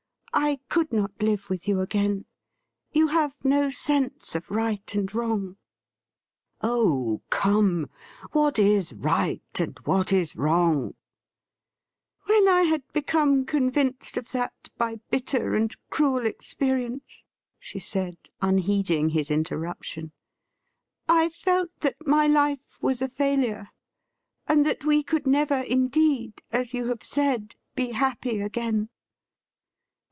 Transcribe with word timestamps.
I 0.33 0.61
could 0.69 0.93
not 0.93 1.11
live 1.21 1.49
with 1.49 1.67
you 1.67 1.81
again. 1.81 2.23
You 2.93 3.07
have 3.07 3.35
no 3.43 3.69
sense 3.69 4.33
of 4.33 4.49
right 4.49 4.95
and 4.95 5.13
wrong.'' 5.13 5.57
Oh, 6.61 7.21
come! 7.29 7.89
what 8.31 8.57
is 8.57 8.93
right, 8.93 9.43
and 9.59 9.77
what 9.79 10.13
is 10.13 10.37
wrong 10.37 10.93
.''''When 12.27 12.47
I 12.47 12.61
had 12.61 12.81
become 12.93 13.45
convinced 13.45 14.15
of 14.15 14.31
that 14.31 14.69
by 14.77 15.01
bitter 15.09 15.53
and 15.53 15.75
cruel 15.89 16.25
experience,' 16.25 17.23
she 17.59 17.79
said, 17.79 18.15
unheeding 18.41 19.09
his 19.09 19.31
interruption,' 19.31 20.13
I 21.19 21.27
felt 21.27 21.77
that 21.81 22.07
my 22.07 22.27
life 22.27 22.77
was 22.81 23.01
a 23.01 23.09
failure, 23.09 23.67
and 24.47 24.65
that 24.65 24.85
we 24.85 25.03
could 25.03 25.27
never 25.27 25.59
indeed, 25.59 26.41
as 26.53 26.73
you 26.73 26.85
have 26.87 27.03
said, 27.03 27.57
be 27.75 27.91
happy 27.91 28.39
again. 28.39 28.87